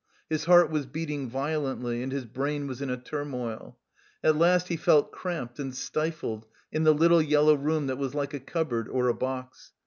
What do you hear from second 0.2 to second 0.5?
His